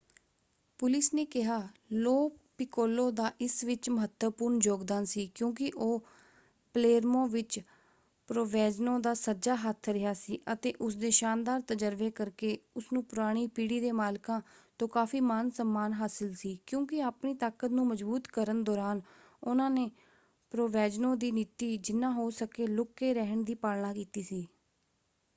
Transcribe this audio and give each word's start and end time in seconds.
Police 0.79 1.13
ਨੇ 1.13 1.23
ਕਿਹਾ 1.25 1.57
Lo 1.93 2.13
Piccolo 2.57 3.09
ਦਾ 3.11 3.31
ਇਸ 3.41 3.63
ਵਿੱਚ 3.63 3.89
ਮਹੱਤਵਪੂਰਨ 3.89 4.59
ਯੋਗਦਾਨ 4.63 5.05
ਸੀ 5.05 5.25
ਕਿਉਂਕਿ 5.35 5.69
ਉਹ 5.77 5.99
ਪਲੇਰਮੋ 6.75 7.25
ਵਿੱਚ 7.27 7.59
ਪ੍ਰੋਵੈਂਜ਼ਨੋ 8.29 8.97
ਦਾ 8.99 9.13
ਸੱਜਾ 9.13 9.55
ਹੱਥ 9.55 9.89
ਰਿਹਾ 9.89 10.13
ਸੀ 10.13 10.39
ਅਤੇ 10.53 10.73
ਉਸਦੇ 10.81 11.09
ਸ਼ਾਨਦਾਰ 11.09 11.61
ਤਜਰਬੇ 11.61 12.09
ਕਰਕੇ 12.11 12.57
ਉਸਨੂੰ 12.77 13.03
ਪੁਰਾਣੀ 13.03 13.45
ਪੀੜ੍ਹੀ 13.47 13.79
ਦੇ 13.79 13.91
ਮਾਲਕਾਂ 13.91 14.41
ਤੋਂ 14.79 14.87
ਕਾਫ਼ੀ 14.87 15.19
ਮਾਨ 15.21 15.49
ਸਮਮਾਨ 15.49 15.93
ਹਾਸਲ 15.93 16.33
ਸੀ 16.33 16.57
ਕਿਉਂਕਿ 16.65 17.01
ਆਪਣੀ 17.01 17.33
ਤਾਕਤ 17.35 17.71
ਨੂੰ 17.71 17.87
ਮਜਬੂਤ 17.87 18.27
ਕਰਨ 18.27 18.63
ਦੌਰਾਨ 18.63 19.01
ਉਹਨਾਂ 19.43 19.69
ਨੇ 19.69 19.89
ਪ੍ਰੋਵੈਂਜ਼ਨੋ 20.51 21.15
ਦੀ 21.15 21.31
ਨੀਤੀ 21.31 21.77
ਜਿਨ੍ਹਾ 21.77 22.11
ਹੋ 22.11 22.29
ਸਕੇ 22.29 22.67
ਲੁੱਕ 22.67 22.91
ਕੇ 22.95 23.13
ਰਹਿਣ 23.13 23.43
ਦੀ 23.43 23.55
ਪਾਲਣਾ 23.55 23.93
ਕੀਤੀ 23.93 24.23
ਸੀ। 24.23 24.45